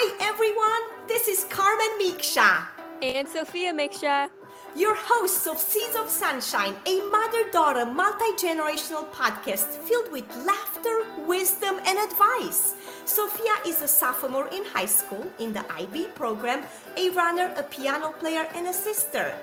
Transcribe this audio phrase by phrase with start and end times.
[0.00, 1.08] Hi, everyone.
[1.08, 2.68] This is Carmen Micsa.
[3.02, 4.30] And Sophia Micsa.
[4.76, 11.04] Your hosts of Seeds of Sunshine, a mother daughter multi generational podcast filled with laughter,
[11.26, 12.76] wisdom, and advice.
[13.06, 16.62] Sophia is a sophomore in high school in the IB program,
[16.96, 19.34] a runner, a piano player, and a sister.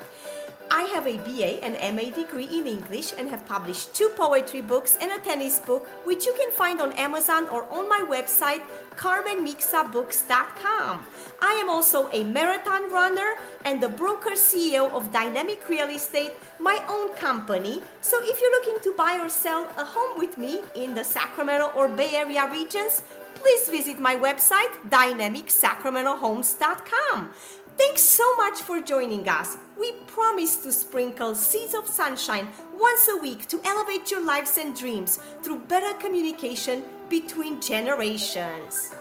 [0.75, 4.97] I have a BA and MA degree in English and have published two poetry books
[4.99, 8.61] and a tennis book, which you can find on Amazon or on my website,
[8.97, 11.05] carmenmicsabooks.com.
[11.41, 16.83] I am also a marathon runner and the broker CEO of Dynamic Real Estate, my
[16.89, 17.81] own company.
[18.01, 21.71] So if you're looking to buy or sell a home with me in the Sacramento
[21.73, 23.01] or Bay Area regions,
[23.35, 27.31] please visit my website, dynamicsacramentohomes.com.
[27.77, 29.57] Thanks so much for joining us.
[29.77, 34.73] We promise to sprinkle seeds of sunshine once a week to elevate your lives and
[34.75, 38.95] dreams through better communication between generations.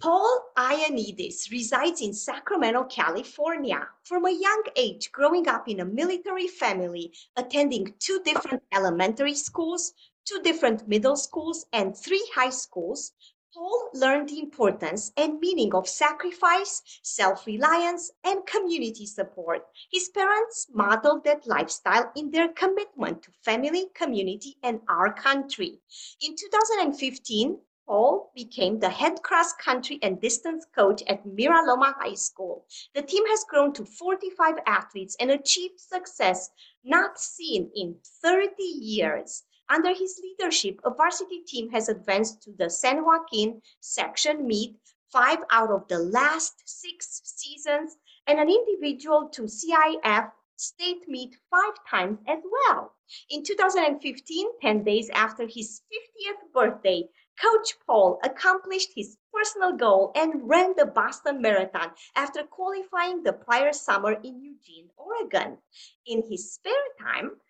[0.00, 3.86] Paul Ioanidis resides in Sacramento, California.
[4.04, 9.92] From a young age, growing up in a military family, attending two different elementary schools,
[10.24, 13.12] two different middle schools, and three high schools,
[13.52, 19.66] Paul learned the importance and meaning of sacrifice, self reliance, and community support.
[19.90, 25.80] His parents modeled that lifestyle in their commitment to family, community, and our country.
[26.20, 32.14] In 2015, Paul became the head cross country and distance coach at Mira Loma High
[32.14, 32.64] School.
[32.94, 36.50] The team has grown to 45 athletes and achieved success
[36.84, 39.42] not seen in 30 years.
[39.72, 44.74] Under his leadership, a varsity team has advanced to the San Joaquin section meet
[45.12, 47.96] five out of the last six seasons,
[48.26, 52.96] and an individual to CIF state meet five times as well.
[53.30, 57.08] In 2015, 10 days after his 50th birthday,
[57.40, 63.72] Coach Paul accomplished his personal goal and ran the Boston Marathon after qualifying the prior
[63.72, 65.58] summer in Eugene, Oregon.
[66.06, 67.40] In his spare time,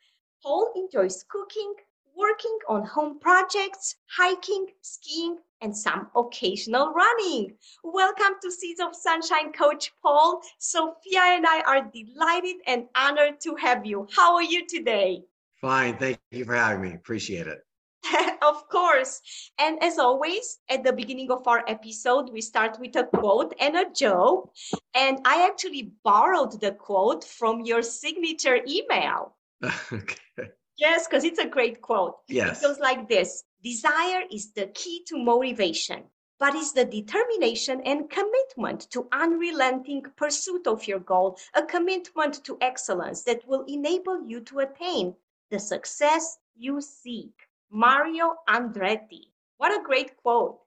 [0.42, 1.74] Paul enjoys cooking,
[2.16, 7.54] working on home projects, hiking, skiing, and some occasional running.
[7.84, 10.40] Welcome to Seeds of Sunshine, Coach Paul.
[10.58, 14.06] Sophia and I are delighted and honored to have you.
[14.14, 15.24] How are you today?
[15.60, 15.98] Fine.
[15.98, 16.94] Thank you for having me.
[16.94, 17.64] Appreciate it.
[18.42, 19.20] of course.
[19.58, 23.76] And as always, at the beginning of our episode, we start with a quote and
[23.76, 24.52] a joke.
[24.94, 29.36] And I actually borrowed the quote from your signature email.
[29.92, 30.50] okay.
[30.80, 32.16] Yes, because it's a great quote.
[32.26, 32.62] Yes.
[32.62, 36.04] It goes like this Desire is the key to motivation,
[36.38, 42.56] but is the determination and commitment to unrelenting pursuit of your goal, a commitment to
[42.62, 45.14] excellence that will enable you to attain
[45.50, 47.32] the success you seek.
[47.70, 49.26] Mario Andretti.
[49.58, 50.58] What a great quote.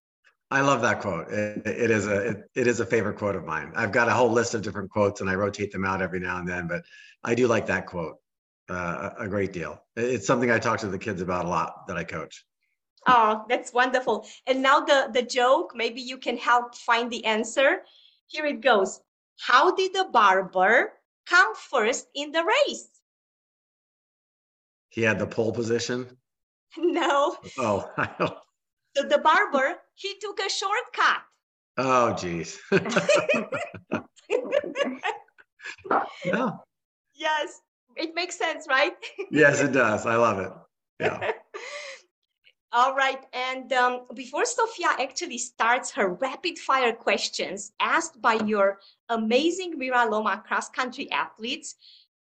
[0.51, 1.29] I love that quote.
[1.29, 3.71] It, it is a it, it is a favorite quote of mine.
[3.75, 6.37] I've got a whole list of different quotes and I rotate them out every now
[6.37, 6.83] and then, but
[7.23, 8.19] I do like that quote
[8.73, 9.81] uh, a great deal.
[9.95, 12.45] It's something I talk to the kids about a lot that I coach.
[13.07, 14.25] Oh, that's wonderful.
[14.47, 17.83] And now the, the joke, maybe you can help find the answer.
[18.27, 19.01] Here it goes.
[19.39, 20.93] How did the barber
[21.27, 22.87] come first in the race?
[24.89, 26.07] He had the pole position?
[26.75, 27.37] No.
[27.59, 28.33] Oh, I don't.
[28.97, 31.21] So the barber, he took a shortcut.
[31.77, 32.59] Oh, geez.
[36.25, 36.49] yeah.
[37.13, 37.61] Yes
[37.95, 38.93] it makes sense, right?
[39.31, 40.05] yes, it does.
[40.05, 40.51] I love it.
[40.99, 41.31] Yeah.
[42.75, 43.23] All right.
[43.33, 50.09] And um, before Sophia actually starts her rapid fire questions asked by your amazing Mira
[50.09, 51.75] Loma cross country athletes,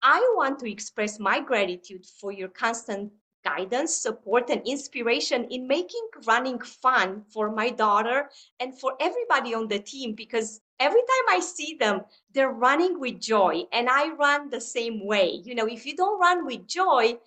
[0.01, 3.11] I want to express my gratitude for your constant
[3.45, 8.29] guidance, support, and inspiration in making running fun for my daughter
[8.59, 12.01] and for everybody on the team because every time I see them,
[12.33, 13.63] they're running with joy.
[13.71, 15.41] And I run the same way.
[15.43, 17.17] You know, if you don't run with joy,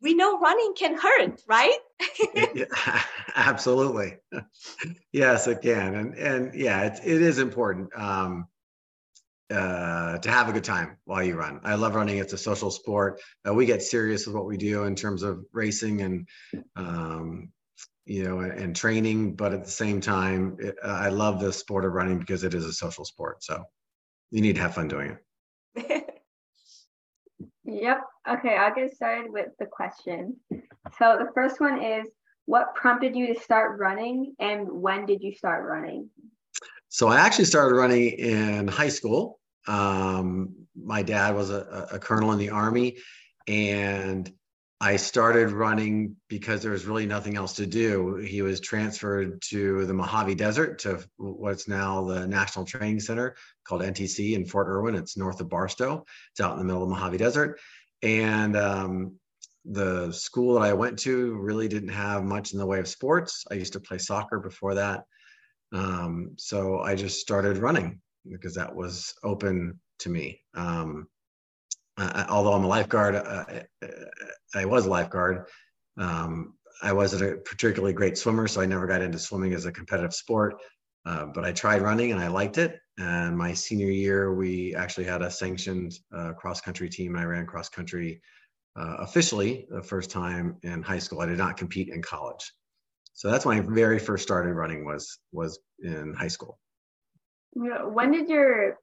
[0.00, 1.78] we know running can hurt, right?
[2.34, 2.64] yeah,
[3.34, 4.16] absolutely.
[5.12, 5.94] yes, it can.
[5.94, 8.46] And and yeah, it, it is important um,
[9.50, 11.60] uh, to have a good time while you run.
[11.64, 12.18] I love running.
[12.18, 13.20] It's a social sport.
[13.48, 16.28] Uh, we get serious with what we do in terms of racing and
[16.76, 17.50] um,
[18.06, 19.34] you know, and training.
[19.34, 22.64] But at the same time, it, I love the sport of running because it is
[22.64, 23.42] a social sport.
[23.42, 23.62] So
[24.30, 25.16] you need to have fun doing
[25.76, 26.22] it.
[27.64, 28.00] yep.
[28.28, 30.36] Okay, I'll get started with the question.
[30.98, 32.06] So the first one is
[32.46, 36.10] what prompted you to start running and when did you start running?
[36.88, 39.40] So I actually started running in high school.
[39.66, 42.98] Um, my dad was a, a colonel in the army
[43.48, 44.30] and
[44.84, 48.16] I started running because there was really nothing else to do.
[48.16, 53.34] He was transferred to the Mojave Desert to what's now the National Training Center
[53.66, 54.94] called NTC in Fort Irwin.
[54.94, 56.04] It's north of Barstow.
[56.32, 57.58] It's out in the middle of the Mojave Desert.
[58.02, 59.14] And um,
[59.64, 63.46] the school that I went to really didn't have much in the way of sports.
[63.50, 65.04] I used to play soccer before that.
[65.72, 70.42] Um, so I just started running because that was open to me.
[70.52, 71.08] Um,
[71.96, 73.44] uh, although I'm a lifeguard, uh,
[74.54, 75.46] I was a lifeguard.
[75.96, 79.72] Um, I wasn't a particularly great swimmer, so I never got into swimming as a
[79.72, 80.60] competitive sport.
[81.06, 82.80] Uh, but I tried running and I liked it.
[82.98, 87.16] And my senior year, we actually had a sanctioned uh, cross country team.
[87.16, 88.20] I ran cross country
[88.76, 91.20] uh, officially the first time in high school.
[91.20, 92.52] I did not compete in college.
[93.12, 96.58] So that's when I very first started running was was in high school.
[97.52, 98.78] When did your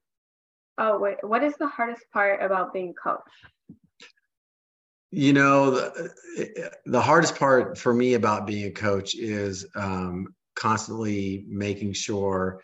[0.78, 3.20] Oh wait, what is the hardest part about being coach?
[5.10, 11.44] You know, the, the hardest part for me about being a coach is um, constantly
[11.48, 12.62] making sure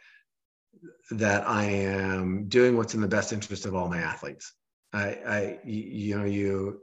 [1.11, 4.55] that I am doing what's in the best interest of all my athletes.
[4.93, 6.81] I, I you know, you,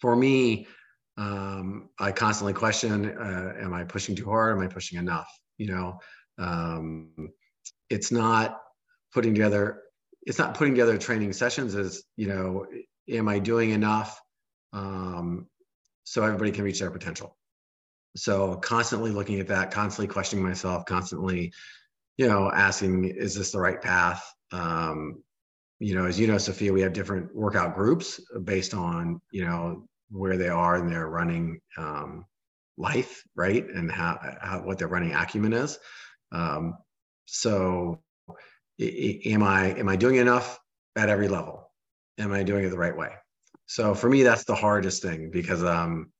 [0.00, 0.66] for me,
[1.16, 4.56] um, I constantly question: uh, Am I pushing too hard?
[4.56, 5.28] Am I pushing enough?
[5.58, 5.98] You know,
[6.38, 7.30] um,
[7.88, 8.60] it's not
[9.14, 9.82] putting together
[10.26, 12.66] it's not putting together training sessions as you know
[13.08, 14.20] am i doing enough?
[14.72, 15.46] Um,
[16.04, 17.36] so everybody can reach their potential.
[18.16, 21.52] So constantly looking at that constantly questioning myself constantly
[22.18, 24.22] you know asking is this the right path?
[24.52, 25.22] Um,
[25.78, 29.86] you know as you know sophia we have different workout groups based on you know
[30.10, 32.24] where they are in their running um,
[32.78, 33.66] life right?
[33.68, 35.78] And how, how what their running acumen is.
[36.32, 36.76] Um,
[37.26, 38.00] so
[38.80, 40.58] am I am I doing enough
[40.96, 41.70] at every level?
[42.18, 43.10] Am I doing it the right way?
[43.66, 46.12] So for me, that's the hardest thing because um,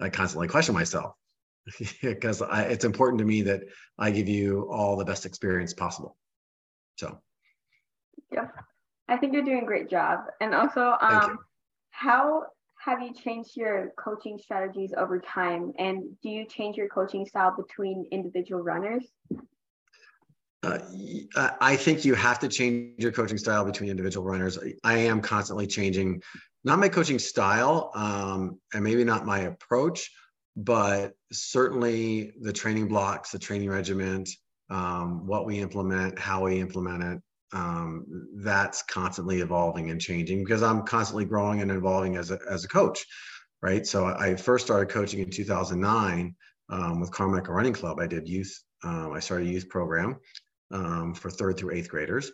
[0.00, 1.14] I constantly question myself
[2.02, 3.62] because I, it's important to me that
[3.98, 6.16] I give you all the best experience possible.
[6.96, 7.18] So,
[8.32, 8.48] yeah,
[9.08, 10.20] I think you're doing a great job.
[10.40, 11.38] And also, um,
[11.90, 12.44] how
[12.84, 15.72] have you changed your coaching strategies over time?
[15.78, 19.06] And do you change your coaching style between individual runners?
[20.62, 20.78] Uh,
[21.60, 24.58] I think you have to change your coaching style between individual runners.
[24.84, 26.22] I am constantly changing,
[26.64, 30.10] not my coaching style, um, and maybe not my approach,
[30.56, 34.28] but certainly the training blocks, the training regiment,
[34.68, 37.22] um, what we implement, how we implement it.
[37.52, 38.04] Um,
[38.36, 42.68] that's constantly evolving and changing because I'm constantly growing and evolving as a, as a
[42.68, 43.04] coach,
[43.60, 43.84] right?
[43.84, 46.36] So I first started coaching in 2009
[46.68, 47.98] um, with Carmichael Running Club.
[47.98, 48.56] I did youth.
[48.84, 50.16] Um, I started a youth program
[50.70, 52.32] um, for third through eighth graders.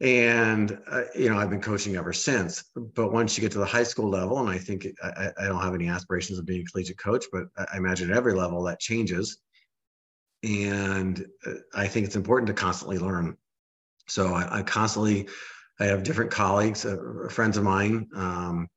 [0.00, 2.64] And, uh, you know, I've been coaching ever since.
[2.74, 5.62] But once you get to the high school level, and I think I, I don't
[5.62, 8.80] have any aspirations of being a collegiate coach, but I imagine at every level that
[8.80, 9.38] changes.
[10.42, 13.36] And uh, I think it's important to constantly learn.
[14.08, 15.28] So I, I constantly,
[15.80, 16.96] I have different colleagues, uh,
[17.30, 18.68] friends of mine um,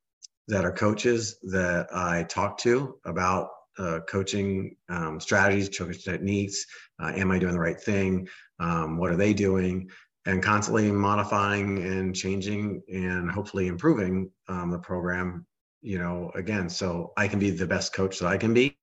[0.46, 6.64] that are coaches that I talk to about uh, coaching um, strategies, coaching techniques.
[6.98, 8.28] Uh, am I doing the right thing?
[8.60, 9.90] Um, what are they doing?
[10.26, 15.46] And constantly modifying and changing and hopefully improving um, the program
[15.80, 18.76] you know again so i can be the best coach that i can be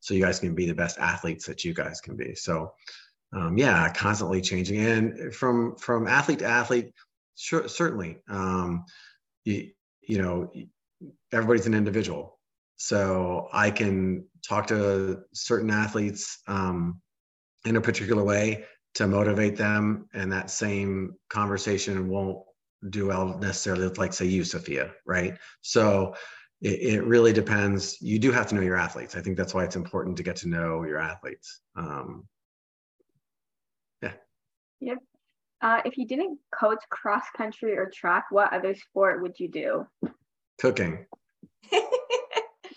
[0.00, 2.34] so you guys can be the best athletes that you guys can be.
[2.34, 2.72] So
[3.32, 4.84] um, yeah constantly changing.
[4.84, 6.92] And from from athlete to athlete
[7.36, 8.84] sure, certainly um,
[9.44, 9.70] you,
[10.02, 10.52] you know
[11.32, 12.38] everybody's an individual.
[12.76, 17.00] So i can talk to certain athletes um,
[17.64, 18.64] in a particular way
[18.94, 22.38] to motivate them and that same conversation won't
[22.90, 25.36] do well necessarily with like say you sophia right?
[25.62, 26.14] So
[26.60, 28.00] it, it, really depends.
[28.00, 29.14] You do have to know your athletes.
[29.16, 31.60] I think that's why it's important to get to know your athletes.
[31.76, 32.26] Um,
[34.02, 34.12] yeah.
[34.80, 34.98] Yep.
[35.60, 39.86] Uh, if you didn't coach cross country or track what other sport would you do?
[40.60, 41.06] Cooking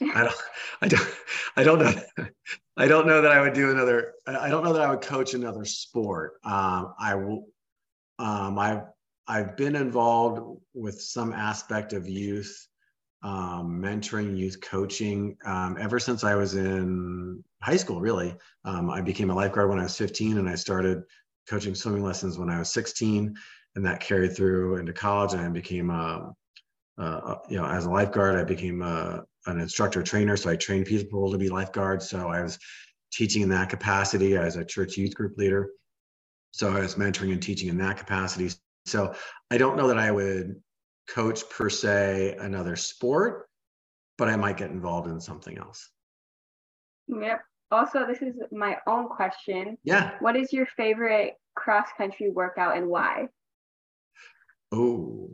[0.15, 0.35] I don't,
[0.81, 1.09] I don't,
[1.57, 2.27] I don't know.
[2.77, 4.13] I don't know that I would do another.
[4.25, 6.33] I don't know that I would coach another sport.
[6.43, 7.47] Um, I will.
[8.17, 8.83] Um, I've
[9.27, 12.67] I've been involved with some aspect of youth
[13.23, 18.01] um, mentoring, youth coaching um, ever since I was in high school.
[18.01, 21.03] Really, um, I became a lifeguard when I was 15, and I started
[21.47, 23.35] coaching swimming lessons when I was 16,
[23.75, 25.33] and that carried through into college.
[25.33, 26.33] And I became a,
[26.97, 30.85] a you know, as a lifeguard, I became a an instructor trainer, so I trained
[30.85, 32.09] people to be lifeguards.
[32.09, 32.59] So I was
[33.11, 35.69] teaching in that capacity as a church youth group leader.
[36.51, 38.49] So I was mentoring and teaching in that capacity.
[38.85, 39.13] So
[39.49, 40.61] I don't know that I would
[41.07, 43.47] coach per se another sport,
[44.17, 45.89] but I might get involved in something else.
[47.07, 47.41] Yep.
[47.71, 49.77] Also, this is my own question.
[49.83, 50.11] Yeah.
[50.19, 53.27] What is your favorite cross country workout and why?
[54.73, 55.31] Oh,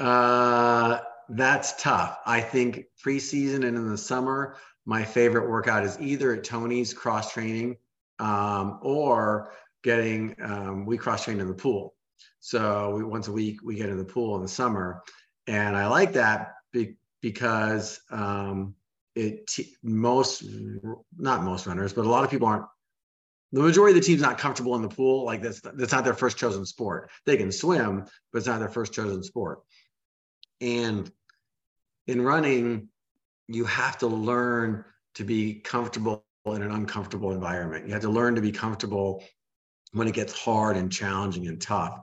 [0.00, 2.18] uh, that's tough.
[2.26, 7.32] I think preseason and in the summer, my favorite workout is either at Tony's cross
[7.32, 7.76] training
[8.18, 9.52] um, or
[9.82, 11.94] getting um, we cross train in the pool.
[12.40, 15.02] So we, once a week we get in the pool in the summer,
[15.46, 18.74] and I like that be, because um,
[19.14, 19.50] it
[19.82, 20.44] most
[21.18, 22.66] not most runners, but a lot of people aren't.
[23.52, 25.24] The majority of the team's not comfortable in the pool.
[25.24, 27.10] Like that's that's not their first chosen sport.
[27.24, 29.60] They can swim, but it's not their first chosen sport.
[30.60, 31.10] And
[32.06, 32.88] in running,
[33.48, 34.84] you have to learn
[35.14, 37.86] to be comfortable in an uncomfortable environment.
[37.86, 39.22] You have to learn to be comfortable
[39.92, 42.00] when it gets hard and challenging and tough.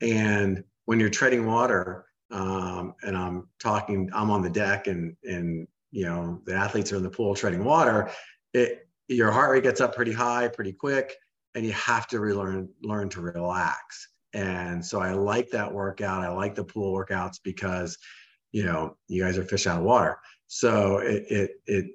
[0.00, 5.66] And when you're treading water, um, and I'm talking, I'm on the deck and and
[5.92, 8.10] you know the athletes are in the pool treading water,
[8.52, 11.14] it your heart rate gets up pretty high pretty quick,
[11.54, 14.08] and you have to relearn learn to relax.
[14.34, 16.22] And so I like that workout.
[16.22, 17.96] I like the pool workouts because
[18.52, 20.18] you know you guys are fish out of water.
[20.46, 21.86] So it it it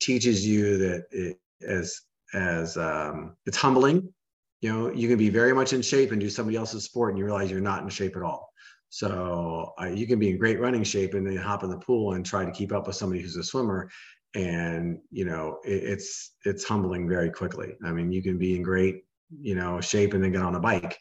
[0.00, 2.00] teaches you that it as
[2.34, 4.12] as um, it's humbling.
[4.60, 7.18] You know, you can be very much in shape and do somebody else's sport, and
[7.18, 8.48] you realize you're not in shape at all.
[8.88, 12.12] So uh, you can be in great running shape and then hop in the pool
[12.12, 13.90] and try to keep up with somebody who's a swimmer.
[14.34, 17.74] And you know, it, it's it's humbling very quickly.
[17.84, 19.04] I mean, you can be in great
[19.40, 20.98] you know shape and then get on a bike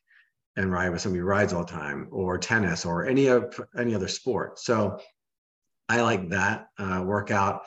[0.55, 3.95] and ride with somebody who rides all the time, or tennis, or any of any
[3.95, 4.59] other sport.
[4.59, 4.99] So
[5.89, 7.63] I like that uh, workout.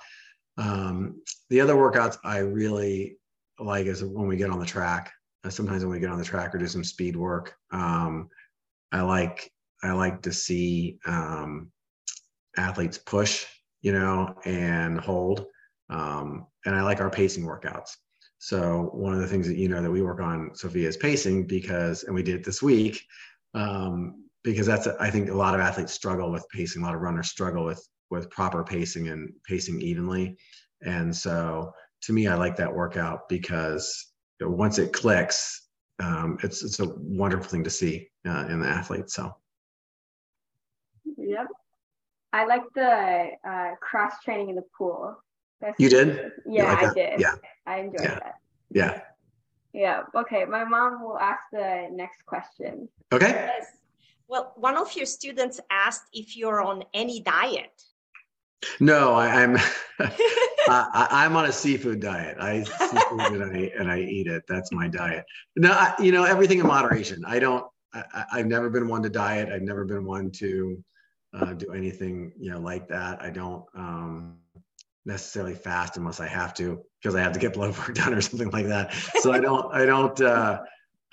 [0.56, 3.18] Um, the other workouts I really
[3.58, 5.12] like is when we get on the track.
[5.44, 7.54] Uh, sometimes when we get on the track or do some speed work.
[7.70, 8.28] Um,
[8.92, 9.50] I like
[9.82, 11.70] I like to see um,
[12.56, 13.44] athletes push,
[13.82, 15.46] you know, and hold.
[15.90, 17.96] Um, and I like our pacing workouts.
[18.38, 21.46] So one of the things that you know that we work on, Sophia, is pacing
[21.46, 23.02] because, and we did it this week,
[23.54, 26.82] um, because that's I think a lot of athletes struggle with pacing.
[26.82, 30.36] A lot of runners struggle with with proper pacing and pacing evenly.
[30.82, 36.80] And so to me, I like that workout because once it clicks, um, it's it's
[36.80, 39.10] a wonderful thing to see uh, in the athlete.
[39.10, 39.34] So.
[41.16, 41.46] Yep.
[42.32, 45.16] I like the uh, cross training in the pool.
[45.60, 46.32] That's, you did?
[46.46, 47.20] Yeah, like I did.
[47.20, 47.34] Yeah.
[47.66, 48.14] I enjoyed yeah.
[48.14, 48.34] that.
[48.70, 49.00] Yeah.
[49.72, 50.02] Yeah.
[50.14, 50.44] Okay.
[50.44, 52.88] My mom will ask the next question.
[53.12, 53.28] Okay.
[53.28, 53.66] Yes.
[54.28, 57.82] Well, one of your students asked if you're on any diet.
[58.80, 59.56] No, I, am
[60.68, 62.36] I, am on a seafood diet.
[62.40, 64.42] I seafood and I and I eat it.
[64.48, 65.24] That's my diet.
[65.56, 67.22] No, I, you know everything in moderation.
[67.26, 67.64] I don't.
[67.94, 69.50] I, have never been one to diet.
[69.50, 70.82] I've never been one to
[71.34, 73.22] uh, do anything you know like that.
[73.22, 74.38] I don't um,
[75.06, 78.20] necessarily fast unless I have to because I have to get blood work done or
[78.20, 78.92] something like that.
[79.20, 79.72] So I don't.
[79.72, 80.20] I don't.
[80.20, 80.62] Uh,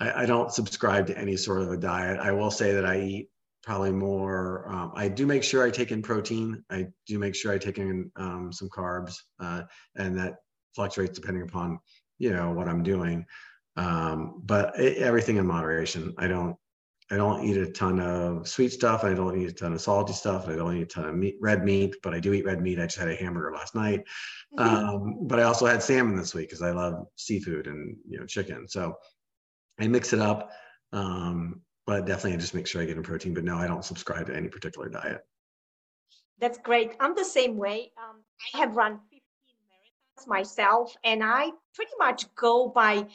[0.00, 2.18] I, I, don't subscribe to any sort of a diet.
[2.18, 3.28] I will say that I eat
[3.62, 4.68] probably more.
[4.68, 6.64] Um, I do make sure I take in protein.
[6.68, 9.62] I do make sure I take in um, some carbs, uh,
[9.94, 10.34] and that
[10.74, 11.78] fluctuates depending upon
[12.18, 13.24] you know what I'm doing.
[13.76, 16.14] Um, but it, everything in moderation.
[16.18, 16.56] I don't
[17.10, 19.04] I don't eat a ton of sweet stuff.
[19.04, 20.48] I don't eat a ton of salty stuff.
[20.48, 22.80] I don't eat a ton of meat, red meat, but I do eat red meat.
[22.80, 24.04] I just had a hamburger last night.
[24.58, 24.62] Mm-hmm.
[24.62, 28.26] Um, but I also had salmon this week because I love seafood and you know
[28.26, 28.66] chicken.
[28.68, 28.96] So
[29.78, 30.50] I mix it up.
[30.92, 33.34] Um, but definitely I just make sure I get in protein.
[33.34, 35.26] But no, I don't subscribe to any particular diet.
[36.38, 36.92] That's great.
[37.00, 37.92] I'm the same way.
[37.98, 38.22] Um,
[38.54, 39.20] I have run 15
[39.68, 43.06] marathons myself, and I pretty much go by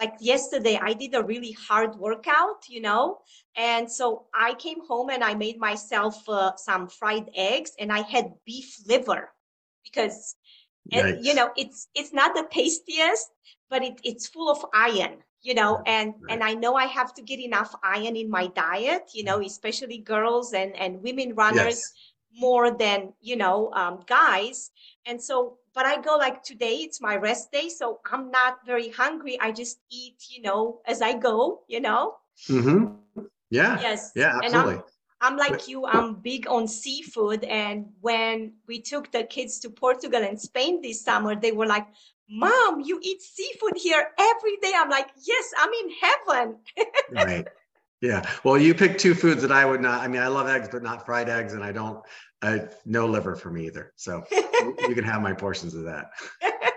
[0.00, 3.18] like yesterday i did a really hard workout you know
[3.56, 8.00] and so i came home and i made myself uh, some fried eggs and i
[8.00, 9.30] had beef liver
[9.84, 10.36] because
[10.90, 13.30] it, you know it's it's not the tastiest
[13.68, 16.32] but it, it's full of iron you know and right.
[16.32, 19.98] and i know i have to get enough iron in my diet you know especially
[19.98, 21.92] girls and and women runners yes.
[22.36, 24.70] More than you know um, guys
[25.06, 27.68] and so but I go like today, it's my rest day.
[27.68, 29.38] So I'm not very hungry.
[29.38, 32.14] I just eat, you know, as I go, you know?
[32.48, 33.20] Mm-hmm.
[33.50, 33.78] Yeah.
[33.82, 34.12] Yes.
[34.16, 34.76] Yeah, absolutely.
[35.20, 37.44] I'm, I'm like you, I'm big on seafood.
[37.44, 41.86] And when we took the kids to Portugal and Spain this summer, they were like,
[42.30, 44.72] Mom, you eat seafood here every day.
[44.74, 46.56] I'm like, Yes, I'm in heaven.
[47.12, 47.46] right.
[48.02, 48.28] Yeah.
[48.44, 50.02] Well, you picked two foods that I would not.
[50.02, 52.02] I mean, I love eggs, but not fried eggs, and I don't
[52.42, 53.92] I, no liver for me either.
[53.96, 56.06] So you can have my portions of that.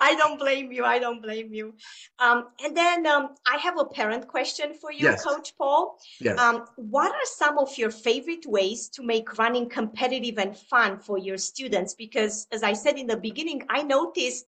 [0.00, 0.84] I don't blame you.
[0.84, 1.74] I don't blame you.
[2.18, 5.24] Um, and then um, I have a parent question for you, yes.
[5.24, 5.96] Coach Paul.
[6.20, 6.38] Yes.
[6.38, 11.18] Um, what are some of your favorite ways to make running competitive and fun for
[11.18, 11.94] your students?
[11.94, 14.46] Because as I said in the beginning, I noticed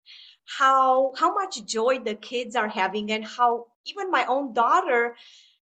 [0.58, 5.16] how how much joy the kids are having and how even my own daughter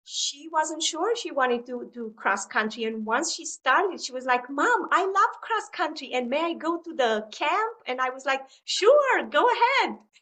[0.09, 2.85] she wasn't sure she wanted to do cross country.
[2.85, 6.13] And once she started, she was like, Mom, I love cross country.
[6.15, 7.77] And may I go to the camp?
[7.87, 9.45] And I was like, Sure, go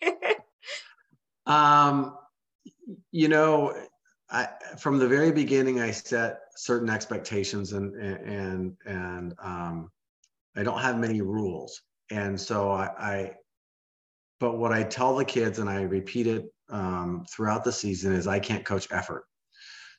[0.03, 0.37] ahead.
[1.47, 2.17] um,
[3.13, 3.75] you know,
[4.31, 4.49] I,
[4.79, 9.91] from the very beginning, I set certain expectations and, and, and, um,
[10.57, 11.83] I don't have many rules.
[12.11, 13.33] And so I, I,
[14.41, 18.27] but what I tell the kids and I repeat it um, throughout the season is
[18.27, 19.27] I can't coach effort.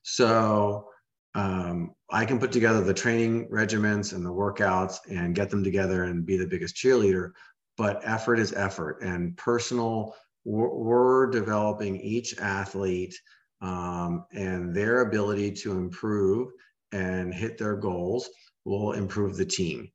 [0.07, 0.87] So
[1.33, 6.03] um, I can put together the training regiments and the workouts and get them together
[6.03, 7.31] and be the biggest cheerleader.
[7.75, 10.15] But effort is effort and personal.
[10.45, 13.15] We're, developing each athlete
[13.61, 16.49] um, and their ability to improve
[16.91, 18.29] and hit their goals
[18.63, 19.89] will improve the team.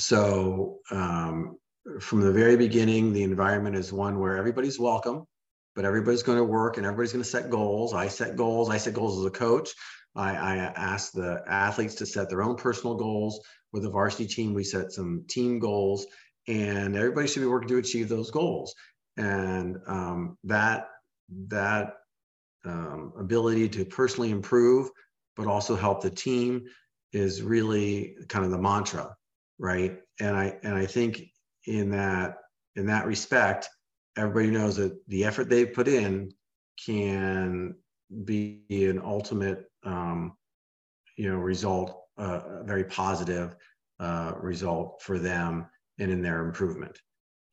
[0.00, 1.58] So um,
[2.00, 5.26] from the very beginning, the environment is one where everybody's welcome
[5.74, 7.94] but everybody's going to work and everybody's going to set goals.
[7.94, 8.70] I set goals.
[8.70, 9.70] I set goals as a coach.
[10.14, 13.40] I, I ask the athletes to set their own personal goals.
[13.72, 16.06] With the varsity team, we set some team goals,
[16.46, 18.74] and everybody should be working to achieve those goals.
[19.16, 20.88] And um, that
[21.48, 21.94] that
[22.66, 24.90] um, ability to personally improve,
[25.36, 26.64] but also help the team,
[27.14, 29.16] is really kind of the mantra,
[29.58, 29.98] right?
[30.20, 31.22] And I and I think
[31.66, 32.36] in that
[32.76, 33.68] in that respect,
[34.16, 36.32] everybody knows that the effort they put in
[36.84, 37.74] can
[38.24, 40.36] be an ultimate um,
[41.16, 43.56] you know result uh, a very positive
[44.00, 45.66] uh, result for them
[45.98, 46.98] and in their improvement.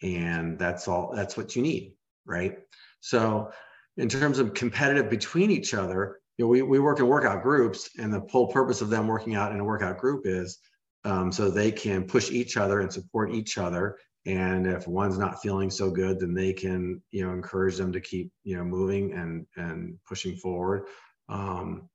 [0.02, 1.94] And that's all that's what you need
[2.26, 2.60] right?
[3.02, 3.52] So
[3.98, 7.90] in terms of competitive between each other you know we, we work in workout groups
[7.98, 10.60] and the whole purpose of them working out in a workout group is
[11.06, 13.98] um, so they can push each other and support each other
[14.30, 18.00] and if one's not feeling so good then they can you know encourage them to
[18.00, 20.86] keep you know moving and and pushing forward.
[21.28, 21.90] Um,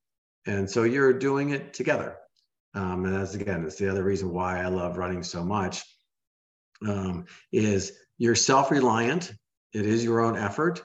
[0.46, 2.16] and so you're doing it together.
[2.74, 5.82] Um, and that's again it's the other reason why i love running so much
[6.86, 9.32] um, is you're self-reliant.
[9.72, 10.82] It is your own effort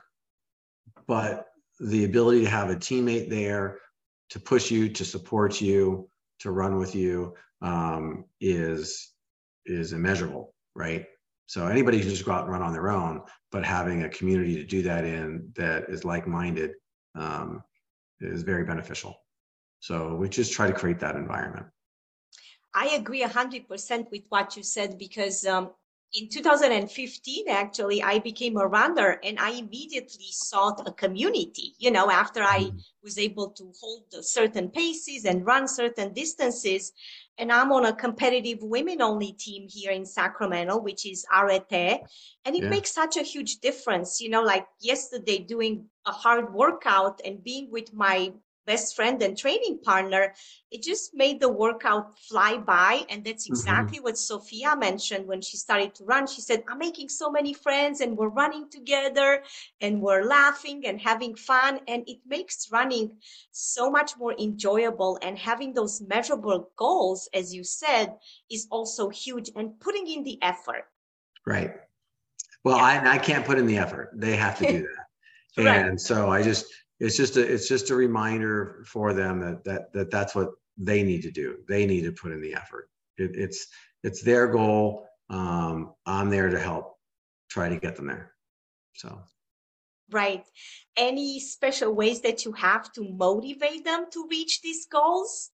[1.10, 1.48] but
[1.80, 3.80] the ability to have a teammate there
[4.30, 6.08] to push you to support you
[6.40, 9.12] to run with you um, is
[9.66, 11.08] is immeasurable right
[11.50, 14.54] so anybody can just go out and run on their own, but having a community
[14.58, 16.74] to do that in that is like-minded
[17.16, 17.64] um,
[18.22, 19.16] is very beneficial.
[19.80, 21.66] So we just try to create that environment.
[22.76, 25.72] I agree 100% with what you said because um,
[26.14, 32.10] in 2015 actually i became a runner and i immediately sought a community you know
[32.10, 32.78] after i mm-hmm.
[33.04, 36.94] was able to hold certain paces and run certain distances
[37.38, 42.02] and i'm on a competitive women only team here in sacramento which is arete
[42.46, 42.70] and it yeah.
[42.70, 47.70] makes such a huge difference you know like yesterday doing a hard workout and being
[47.70, 48.32] with my
[48.66, 50.34] best friend and training partner,
[50.72, 53.04] it just made the workout fly by.
[53.10, 53.54] And that's mm-hmm.
[53.54, 54.04] exactly mm-hmm.
[54.06, 56.28] what Sophia mentioned when she started to run.
[56.28, 59.44] She said, I'm making so many friends and we're running together
[59.82, 61.80] and we're laughing and having fun.
[61.88, 63.12] And it makes running
[63.52, 65.18] so much more enjoyable.
[65.22, 68.14] And having those measurable goals, as you said,
[68.52, 70.86] is also huge and putting in the effort.
[71.46, 71.74] Right.
[72.64, 73.02] Well, yeah.
[73.04, 74.12] I, I can't put in the effort.
[74.14, 74.82] They have to do
[75.58, 75.66] that.
[75.66, 75.86] right.
[75.86, 76.66] And so I just
[77.00, 81.04] it's just a it's just a reminder for them that that that that's what they
[81.04, 81.58] need to do.
[81.68, 82.90] They need to put in the effort.
[83.18, 83.68] It, it's
[84.04, 85.08] it's their goal.
[85.30, 86.98] Um, I'm there to help
[87.50, 88.34] try to get them there.
[88.96, 89.22] So.
[90.12, 90.44] Right.
[90.98, 95.52] Any special ways that you have to motivate them to reach these goals?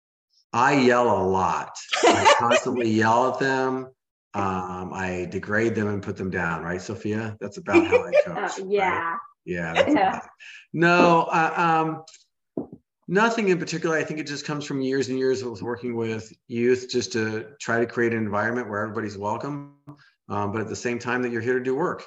[0.51, 1.75] I yell a lot.
[2.03, 3.87] I constantly yell at them.
[4.35, 6.63] Um, I degrade them and put them down.
[6.63, 7.35] Right, Sophia?
[7.39, 8.59] That's about how I coach.
[8.59, 9.11] Uh, yeah.
[9.11, 9.17] Right?
[9.45, 9.73] Yeah.
[9.89, 10.19] yeah.
[10.73, 12.03] No, uh,
[12.57, 12.65] um,
[13.07, 13.97] nothing in particular.
[13.97, 17.47] I think it just comes from years and years of working with youth just to
[17.59, 19.75] try to create an environment where everybody's welcome,
[20.29, 22.03] um, but at the same time that you're here to do work.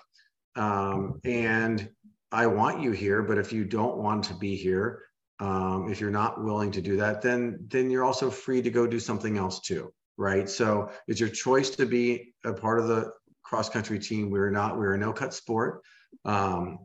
[0.57, 1.88] Um, and
[2.33, 5.03] I want you here, but if you don't want to be here,
[5.38, 8.87] um, if you're not willing to do that, then then you're also free to go
[8.87, 10.49] do something else too, right?
[10.49, 14.31] So it's your choice to be a part of the cross country team.
[14.31, 15.83] We're not we're a no cut sport.
[16.25, 16.79] Um,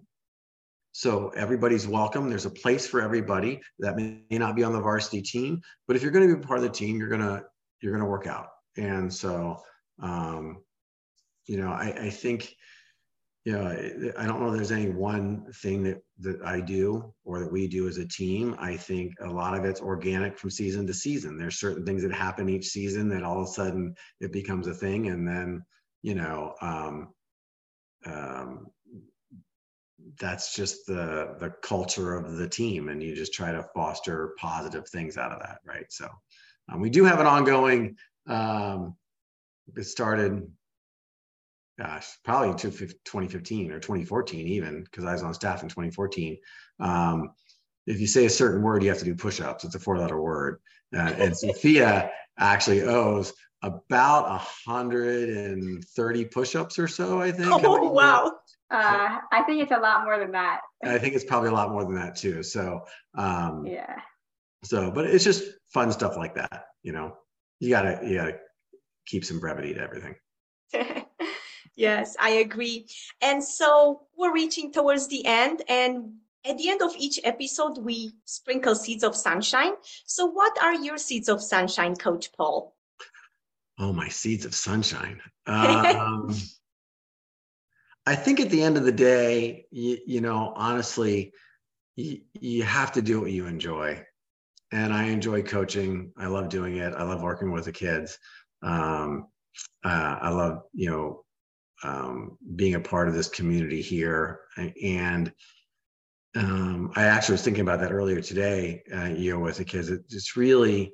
[0.91, 2.29] so everybody's welcome.
[2.29, 6.01] There's a place for everybody that may not be on the varsity team, but if
[6.01, 7.43] you're going to be part of the team, you're going to
[7.81, 8.47] you're going to work out.
[8.77, 9.61] And so,
[10.01, 10.63] um,
[11.47, 12.55] you know, I, I think
[13.43, 13.69] you know,
[14.19, 17.87] I don't know there's any one thing that, that I do or that we do
[17.87, 18.55] as a team.
[18.59, 21.39] I think a lot of it's organic from season to season.
[21.39, 24.75] There's certain things that happen each season that all of a sudden it becomes a
[24.75, 25.07] thing.
[25.07, 25.63] And then,
[26.03, 27.13] you know, um,
[28.05, 28.67] um,
[30.19, 34.87] that's just the the culture of the team and you just try to foster positive
[34.89, 35.85] things out of that right?
[35.89, 36.07] So
[36.71, 37.95] um, we do have an ongoing
[38.27, 38.95] um,
[39.75, 40.47] it started
[41.79, 46.37] gosh probably 2015 or 2014 even because i was on staff in 2014
[46.81, 47.29] um,
[47.87, 49.63] if you say a certain word you have to do push-ups.
[49.63, 50.59] It's a four letter word.
[50.95, 54.23] Uh, and sophia actually owes about
[54.65, 58.31] 130 push-ups or so i think oh wow
[58.71, 60.61] uh, I think it's a lot more than that.
[60.81, 62.41] I think it's probably a lot more than that too.
[62.41, 62.85] So,
[63.17, 63.99] um, yeah.
[64.63, 65.43] So, but it's just
[65.73, 66.67] fun stuff like that.
[66.81, 67.17] You know,
[67.59, 68.37] you gotta you gotta
[69.05, 70.15] keep some brevity to everything.
[71.75, 72.87] yes, I agree.
[73.21, 76.13] And so we're reaching towards the end, and
[76.45, 79.73] at the end of each episode, we sprinkle seeds of sunshine.
[80.05, 82.73] So, what are your seeds of sunshine, Coach Paul?
[83.81, 85.19] Oh, my seeds of sunshine.
[85.47, 86.33] Um,
[88.05, 91.33] I think at the end of the day, you, you know, honestly,
[91.95, 94.03] you, you have to do what you enjoy.
[94.71, 96.11] And I enjoy coaching.
[96.17, 96.93] I love doing it.
[96.93, 98.17] I love working with the kids.
[98.61, 99.27] Um,
[99.83, 101.25] uh, I love, you know,
[101.83, 104.41] um, being a part of this community here.
[104.83, 105.33] And
[106.35, 109.89] um, I actually was thinking about that earlier today, uh, you know, with the kids.
[109.89, 110.93] It's really,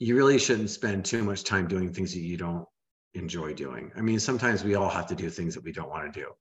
[0.00, 2.64] you really shouldn't spend too much time doing things that you don't
[3.14, 3.92] enjoy doing.
[3.96, 6.32] I mean, sometimes we all have to do things that we don't want to do.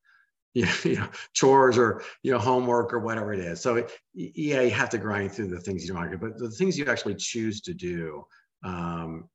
[0.84, 3.62] You know, chores or you know homework or whatever it is.
[3.62, 6.40] So yeah, you have to grind through the things you don't want to do, but
[6.40, 8.24] the things you actually choose to do,
[8.64, 9.30] um,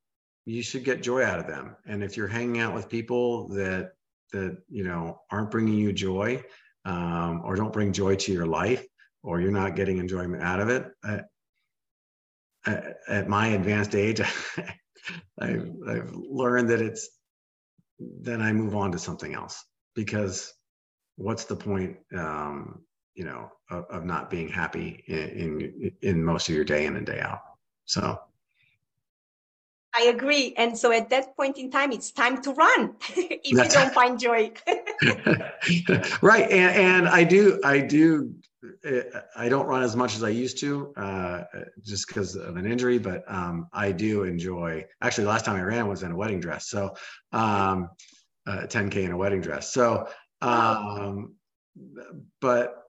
[0.45, 1.77] you should get joy out of them.
[1.87, 3.93] And if you're hanging out with people that
[4.33, 6.43] that you know aren't bringing you joy
[6.85, 8.85] um, or don't bring joy to your life,
[9.23, 10.91] or you're not getting enjoyment out of it,
[12.67, 14.21] at my advanced age,
[15.39, 17.09] I've, I've learned that it's
[17.99, 20.53] then I move on to something else because
[21.17, 22.81] what's the point, um,
[23.15, 26.97] you know, of, of, not being happy in, in, in most of your day in
[26.97, 27.41] and day out.
[27.85, 28.19] So.
[29.97, 30.55] I agree.
[30.57, 34.19] And so at that point in time, it's time to run if you don't find
[34.19, 34.51] joy.
[36.21, 36.51] right.
[36.51, 38.35] And, and I do, I do
[39.37, 41.45] I don't run as much as I used to, uh,
[41.83, 42.99] just because of an injury.
[42.99, 44.85] But um, I do enjoy.
[45.03, 46.95] Actually, the last time I ran was in a wedding dress, so
[47.33, 47.91] um,
[48.47, 49.73] uh, 10k in a wedding dress.
[49.73, 50.09] So,
[50.41, 51.35] um,
[52.41, 52.85] but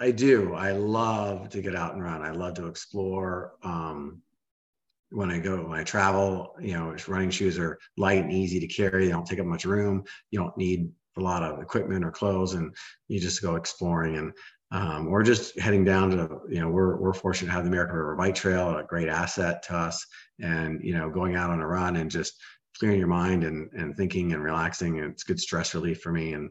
[0.00, 0.54] I do.
[0.54, 2.22] I love to get out and run.
[2.22, 3.54] I love to explore.
[3.62, 4.22] Um,
[5.10, 8.66] when I go, when I travel, you know, running shoes are light and easy to
[8.66, 9.04] carry.
[9.04, 10.04] They don't take up much room.
[10.30, 12.74] You don't need a lot of equipment or clothes, and
[13.08, 14.16] you just go exploring.
[14.16, 14.32] And
[14.72, 17.96] um, or just heading down to you know we're we're fortunate to have the American
[17.96, 20.04] River Bike Trail, a great asset to us,
[20.40, 22.40] and you know going out on a run and just
[22.78, 24.98] clearing your mind and and thinking and relaxing.
[24.98, 26.50] And it's good stress relief for me, and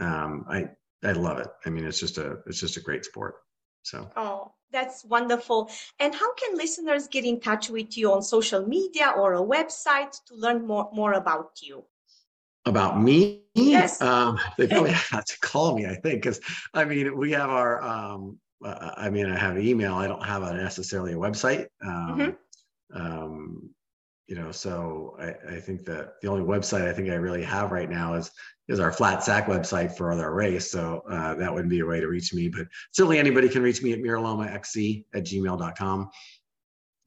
[0.00, 0.68] um, I
[1.02, 1.48] I love it.
[1.64, 3.36] I mean, it's just a it's just a great sport.
[3.82, 4.10] So.
[4.16, 5.70] Oh, that's wonderful.
[6.00, 10.12] And how can listeners get in touch with you on social media or a website
[10.26, 11.84] to learn more more about you?
[12.66, 13.42] About me.
[13.54, 14.00] Yes.
[14.02, 16.40] um, they probably have to call me i think because
[16.72, 19.94] i mean we have our um, uh, i mean i have email.
[19.94, 21.66] I don't have a necessarily a website.
[21.84, 23.00] Um, mm-hmm.
[23.00, 23.70] um,
[24.26, 27.70] you know so I, I think that the only website i think i really have
[27.70, 28.30] right now is
[28.66, 30.70] is our flat sack website for our race.
[30.70, 33.82] So uh, that wouldn't be a way to reach me but certainly anybody can reach
[33.82, 36.10] me at miralomaxc at gmail.com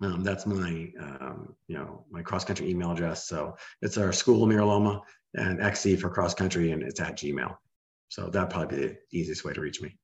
[0.02, 4.46] um, that's my um, you know my cross country email address so it's our school
[4.46, 5.02] miraloma
[5.38, 7.56] and XC for cross country, and it's at Gmail.
[8.10, 9.98] So that'd probably be the easiest way to reach me.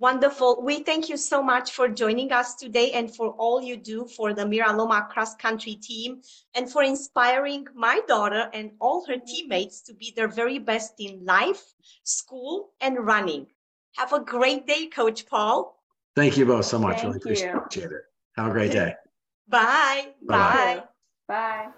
[0.00, 0.62] Wonderful.
[0.62, 4.32] We thank you so much for joining us today and for all you do for
[4.32, 6.22] the Mira Loma cross country team
[6.54, 11.24] and for inspiring my daughter and all her teammates to be their very best in
[11.24, 13.48] life, school, and running.
[13.96, 15.82] Have a great day, Coach Paul.
[16.14, 17.00] Thank you both so much.
[17.00, 18.02] Thank really appreciate it.
[18.36, 18.94] Have a great day.
[19.48, 20.08] Bye.
[20.26, 20.82] Bye.
[21.26, 21.66] Bye.
[21.66, 21.68] Bye.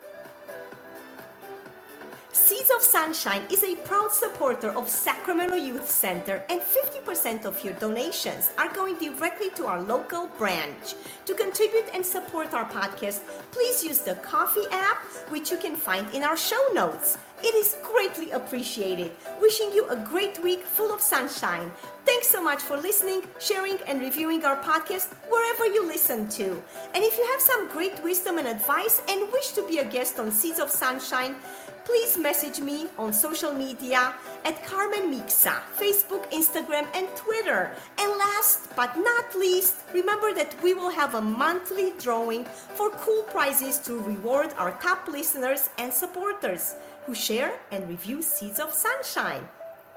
[2.32, 7.74] Seeds of Sunshine is a proud supporter of Sacramento Youth Center, and 50% of your
[7.74, 10.94] donations are going directly to our local branch.
[11.26, 13.20] To contribute and support our podcast,
[13.52, 14.98] please use the Ko-fi app,
[15.30, 17.18] which you can find in our show notes.
[17.42, 19.12] It is greatly appreciated.
[19.40, 21.70] Wishing you a great week full of sunshine.
[22.10, 26.60] Thanks so much for listening, sharing, and reviewing our podcast wherever you listen to.
[26.92, 30.18] And if you have some great wisdom and advice and wish to be a guest
[30.18, 31.36] on Seeds of Sunshine,
[31.84, 34.12] please message me on social media
[34.44, 37.70] at Carmen Micsa, Facebook, Instagram, and Twitter.
[37.96, 42.44] And last but not least, remember that we will have a monthly drawing
[42.74, 46.74] for cool prizes to reward our top listeners and supporters
[47.06, 49.46] who share and review Seeds of Sunshine.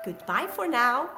[0.05, 1.09] Goodbye for now.